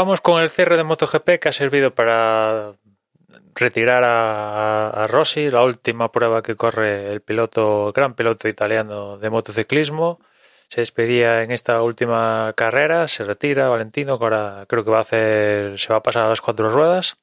[0.00, 2.72] Vamos con el cierre de MotoGP que ha servido para
[3.54, 10.18] retirar a, Rossi, la última prueba que corre el piloto, gran piloto italiano de motociclismo.
[10.68, 15.00] Se despedía en esta última carrera, se retira Valentino, que ahora creo que va a
[15.02, 17.18] hacer, se va a pasar a las cuatro ruedas.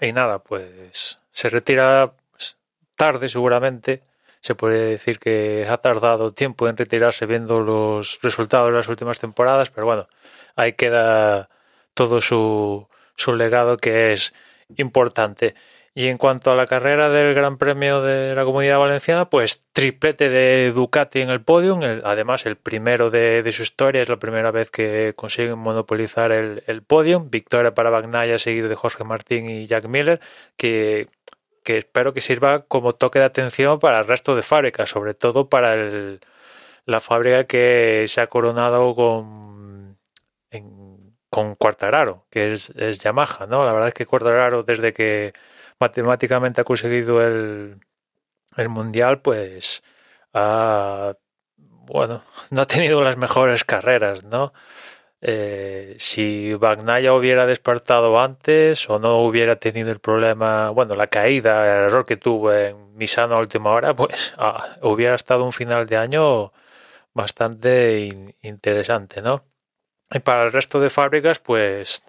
[0.00, 2.56] Y nada, pues se retira pues,
[2.96, 4.02] tarde seguramente.
[4.40, 9.20] Se puede decir que ha tardado tiempo en retirarse viendo los resultados de las últimas
[9.20, 10.08] temporadas, pero bueno,
[10.56, 11.48] ahí queda
[11.94, 14.34] todo su, su legado que es
[14.76, 15.54] importante.
[15.96, 20.28] Y en cuanto a la carrera del Gran Premio de la Comunidad Valenciana, pues triplete
[20.28, 24.72] de Ducati en el podium, además el primero de, su historia, es la primera vez
[24.72, 27.30] que consiguen monopolizar el, el podium.
[27.30, 30.20] Victoria para Bagnaia, seguido de Jorge Martín y Jack Miller,
[30.56, 31.08] que,
[31.62, 35.48] que espero que sirva como toque de atención para el resto de fábricas, sobre todo
[35.48, 36.20] para el,
[36.86, 39.98] la fábrica que se ha coronado con,
[41.34, 43.64] con Quartararo, que es, es Yamaha, ¿no?
[43.64, 45.32] La verdad es que Quartararo, desde que
[45.80, 47.80] matemáticamente ha conseguido el,
[48.56, 49.82] el mundial, pues
[50.32, 54.52] bueno, no ha tenido las mejores carreras, ¿no?
[55.20, 61.64] Eh, si Bagnaya hubiera despertado antes o no hubiera tenido el problema, bueno, la caída,
[61.64, 65.86] el error que tuvo en Misano a última hora, pues ah, hubiera estado un final
[65.86, 66.52] de año
[67.12, 69.53] bastante interesante, ¿no?
[70.10, 72.02] Y para el resto de fábricas, pues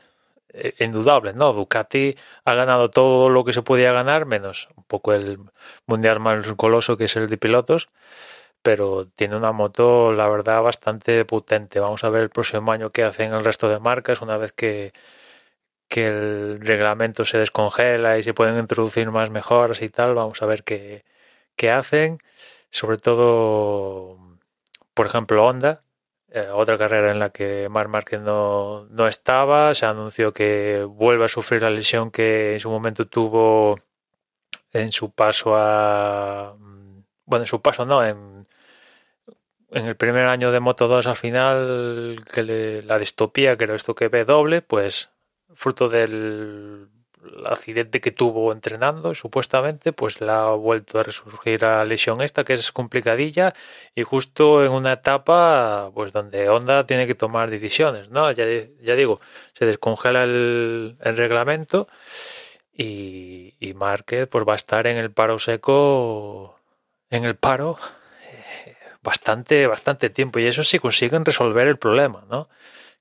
[0.57, 1.53] eh, indudable, ¿no?
[1.53, 2.15] Ducati
[2.45, 5.39] ha ganado todo lo que se podía ganar, menos un poco el
[5.87, 7.89] mundial más coloso que es el de pilotos,
[8.61, 11.79] pero tiene una moto, la verdad, bastante potente.
[11.79, 14.93] Vamos a ver el próximo año qué hacen el resto de marcas una vez que,
[15.89, 20.15] que el reglamento se descongela y se pueden introducir más mejoras y tal.
[20.15, 21.05] Vamos a ver qué,
[21.55, 22.19] qué hacen.
[22.69, 24.17] Sobre todo,
[24.93, 25.84] por ejemplo, Honda,
[26.35, 29.73] eh, otra carrera en la que Marc Márquez no, no, estaba.
[29.73, 33.77] Se anunció que vuelve a sufrir la lesión que en su momento tuvo
[34.73, 36.55] en su paso a.
[37.25, 38.43] Bueno, en su paso no, en,
[39.71, 43.95] en el primer año de Moto 2 al final, que la distopía, que era esto
[43.95, 45.11] que ve doble, pues
[45.55, 46.89] fruto del el
[47.45, 52.53] accidente que tuvo entrenando, supuestamente, pues la ha vuelto a resurgir la lesión esta, que
[52.53, 53.53] es complicadilla,
[53.93, 58.31] y justo en una etapa, pues donde Honda tiene que tomar decisiones, ¿no?
[58.31, 58.45] Ya,
[58.81, 59.19] ya digo,
[59.53, 61.87] se descongela el, reglamento
[62.73, 66.59] y, y Márquez pues va a estar en el paro seco,
[67.09, 67.77] en el paro,
[68.31, 72.49] eh, bastante, bastante tiempo, y eso sí consiguen resolver el problema, ¿no?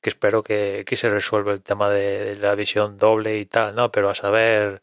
[0.04, 3.90] Que espero que, que se resuelva el tema de, la visión doble y tal, ¿no?
[3.90, 4.82] Pero a saber,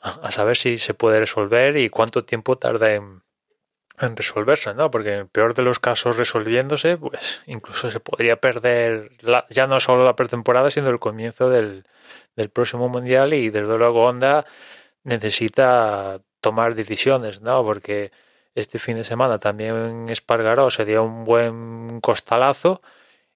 [0.00, 3.22] a saber si se puede resolver y cuánto tiempo tarda en,
[4.00, 4.90] en resolverse, ¿no?
[4.90, 9.68] Porque en el peor de los casos resolviéndose, pues incluso se podría perder la, ya
[9.68, 11.84] no solo la pretemporada, sino el comienzo del,
[12.34, 14.46] del próximo mundial y desde luego Honda
[15.04, 17.62] necesita tomar decisiones, ¿no?
[17.62, 18.10] Porque
[18.56, 22.80] este fin de semana también Espargaró se dio un buen costalazo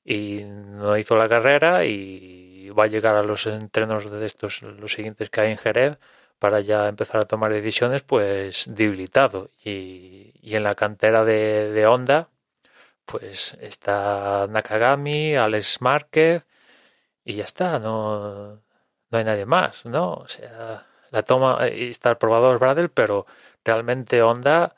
[0.04, 4.92] y no hizo la carrera y va a llegar a los entrenos de estos, los
[4.92, 5.98] siguientes que hay en Jerez,
[6.38, 9.50] para ya empezar a tomar decisiones, pues debilitado.
[9.64, 12.28] Y, y en la cantera de, Honda,
[13.06, 16.44] pues está Nakagami, Alex Márquez,
[17.24, 18.62] y ya está, no,
[19.10, 20.14] no hay nadie más, ¿no?
[20.14, 23.26] O sea, la toma, y está el probador Bradel, pero
[23.64, 24.74] realmente Honda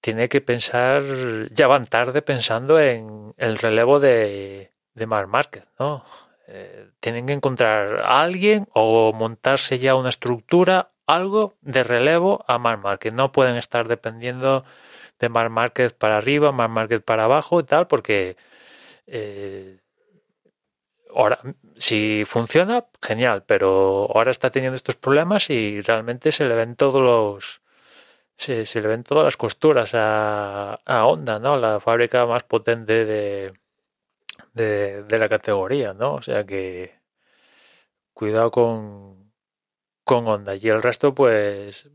[0.00, 1.02] tiene que pensar,
[1.50, 6.02] ya van tarde pensando en el relevo de, de Marc Márquez, ¿no?
[6.48, 12.58] Eh, tienen que encontrar a alguien o montarse ya una estructura, algo de relevo a
[12.58, 13.12] Marc Márquez.
[13.12, 14.64] No pueden estar dependiendo
[15.18, 18.36] de Marc Márquez para arriba, Marc Márquez para abajo y tal, porque
[19.06, 19.78] eh,
[21.14, 21.40] ahora,
[21.76, 27.02] si funciona, genial, pero ahora está teniendo estos problemas y realmente se le ven todos
[27.02, 27.60] los
[28.40, 31.58] se, se le ven todas las costuras a, a Honda, ¿no?
[31.58, 33.52] La fábrica más potente de,
[34.54, 36.14] de, la categoría, ¿no?
[36.14, 37.00] O sea que
[38.14, 39.32] cuidado con,
[40.04, 40.56] con Honda.
[40.56, 41.90] Y el resto, pues,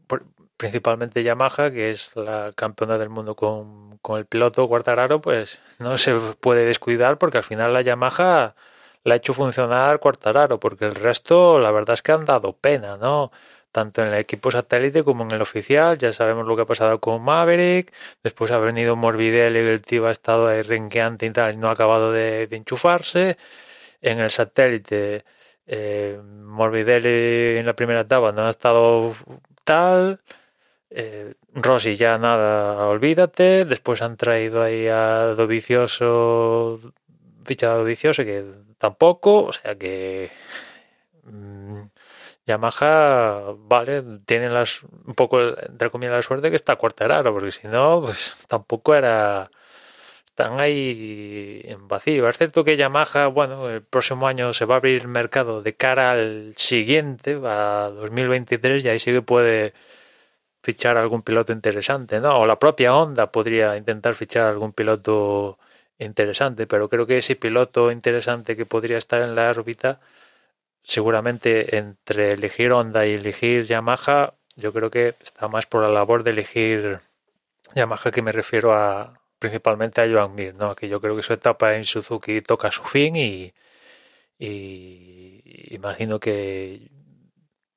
[0.56, 5.98] principalmente Yamaha, que es la campeona del mundo con, con el piloto Quartararo, pues no
[5.98, 8.56] se puede descuidar porque al final la Yamaha
[9.04, 12.98] la ha hecho funcionar Quartararo, porque el resto, la verdad es que han dado pena,
[12.98, 13.32] ¿no?
[13.76, 15.98] Tanto en el equipo satélite como en el oficial.
[15.98, 17.94] Ya sabemos lo que ha pasado con Maverick.
[18.24, 21.72] Después ha venido Morbidelli el tío ha estado ahí renqueante y tal, y no ha
[21.72, 23.38] acabado de, enchufarse.
[24.02, 25.26] En el satélite,
[25.68, 29.14] eh, Morbidelli en la primera etapa no ha estado
[29.66, 30.22] tal.
[30.90, 33.66] Eh, Rossi ya nada, olvídate.
[33.66, 36.80] Después han traído ahí a Dovicioso,
[37.44, 38.46] fichado Dovicioso, que
[38.78, 40.30] tampoco, o sea que
[41.24, 41.82] mm,
[42.48, 47.68] Yamaha, vale, tiene las, un poco, entre comillas, la suerte que está Cuartararo, porque si
[47.68, 49.50] no, pues tampoco era,
[50.26, 52.28] están ahí en vacío.
[52.30, 55.76] Es cierto que Yamaha, bueno, el próximo año se va a abrir el mercado de
[55.76, 59.74] cara al siguiente, a 2023, y ahí sí que puede
[60.62, 62.40] fichar algún piloto interesante, ¿no?
[62.40, 65.60] O la propia Honda podría intentar fichar algún piloto
[66.00, 70.00] interesante, pero creo que ese piloto interesante que podría estar en la órbita
[70.86, 76.24] seguramente entre elegir Honda y elegir Yamaha, yo creo que está más por la labor
[76.24, 77.00] de elegir
[77.76, 80.76] Yamaha que me refiero a principalmente a Joan Mir, ¿no?
[80.76, 83.54] Que yo creo que su etapa en Suzuki toca su fin y,
[84.40, 86.90] imagino que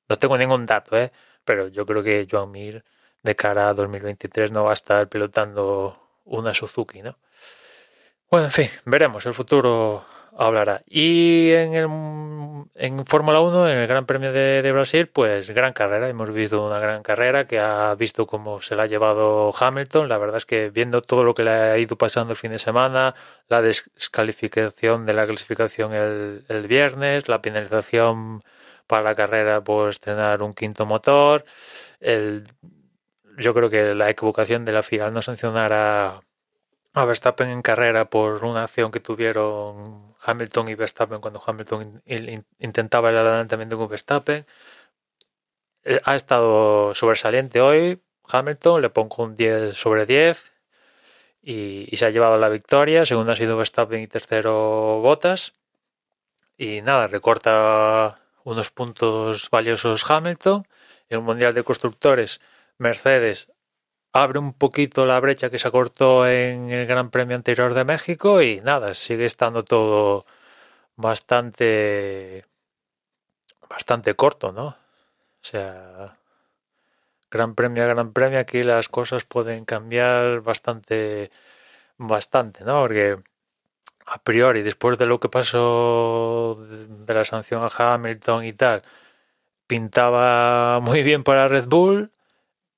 [0.07, 1.11] no tengo ningún dato, ¿eh?
[1.43, 2.83] Pero yo creo que Joan Mir
[3.23, 7.17] de cara a 2023 no va a estar pilotando una Suzuki, ¿no?
[8.31, 10.05] Bueno, en fin, veremos, el futuro
[10.39, 10.83] hablará.
[10.87, 11.85] Y en, el,
[12.75, 16.09] en Fórmula 1, en el Gran Premio de, Brasil, pues gran carrera.
[16.09, 20.07] Hemos visto una gran carrera que ha visto cómo se la ha llevado Hamilton.
[20.07, 22.59] La verdad es que viendo todo lo que le ha ido pasando el fin de
[22.59, 23.15] semana,
[23.49, 28.41] la descalificación de la clasificación el, el viernes, la penalización
[28.87, 31.45] para la carrera por estrenar un quinto motor,
[31.99, 32.47] el,
[33.37, 36.21] yo creo que la equivocación de la FIA no sancionar a
[36.93, 42.01] a Verstappen en carrera por una acción que tuvieron Hamilton y Verstappen cuando Hamilton
[42.59, 44.45] intentaba el adelantamiento con Verstappen.
[45.83, 50.51] Eh, ha estado sobresaliente hoy Hamilton, le pongo un 10 sobre 10
[51.41, 53.05] y, se ha llevado la victoria.
[53.05, 55.53] Segundo ha sido Verstappen y tercero Bottas.
[56.57, 60.67] Y nada, recorta unos puntos valiosos Hamilton.
[61.09, 62.39] En un Mundial de Constructores,
[62.77, 63.51] Mercedes
[64.13, 68.41] abre un poquito la brecha que se acortó en el Gran Premio anterior de México
[68.41, 70.25] y nada, sigue estando todo
[70.95, 72.45] bastante
[73.69, 74.67] bastante corto, ¿no?
[74.67, 74.75] O
[75.41, 76.17] sea,
[77.31, 81.31] Gran Premio a Gran Premio aquí las cosas pueden cambiar bastante
[81.97, 82.81] bastante, ¿no?
[82.81, 83.17] Porque
[84.07, 88.83] a priori después de lo que pasó de la sanción a Hamilton y tal,
[89.67, 92.11] pintaba muy bien para Red Bull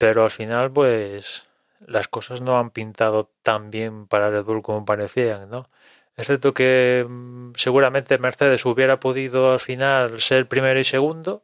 [0.02, 1.48] pero al final, pues
[1.86, 5.70] las cosas no han pintado tan bien para Red Bull como parecían, ¿no?
[6.18, 11.44] Es cierto que mm, seguramente Mercedes hubiera podido al final ser primero y segundo,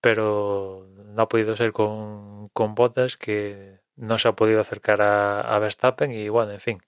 [0.00, 5.40] pero no ha podido ser con, con Bottas, que no se ha podido acercar a,
[5.40, 6.82] a, Verstappen y bueno, en fin,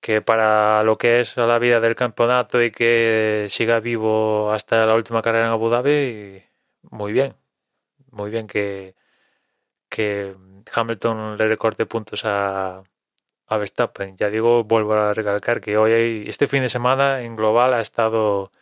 [0.00, 4.94] que para lo que es la vida del campeonato y que siga vivo hasta la
[4.94, 6.44] última carrera en Abu Dhabi,
[6.82, 7.34] muy bien,
[8.10, 8.94] muy bien que,
[9.88, 10.36] que
[10.74, 12.82] Hamilton le recorte puntos a,
[13.46, 14.16] a Verstappen.
[14.16, 18.52] Ya digo, vuelvo a recalcar que hoy, este fin de semana, en global ha estado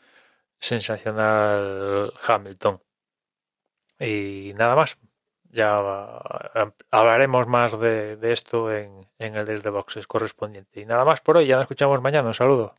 [0.59, 2.81] sensacional Hamilton.
[3.99, 4.99] Y nada más.
[5.51, 5.77] Ya
[6.91, 10.81] hablaremos más de, esto en, en el desde boxes correspondiente.
[10.81, 11.47] Y nada más por hoy.
[11.47, 12.29] Ya nos escuchamos mañana.
[12.29, 12.77] Un saludo.